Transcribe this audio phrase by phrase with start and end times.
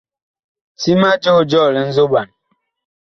[0.81, 2.27] Ti ma joo jɔɔ li nzoɓan.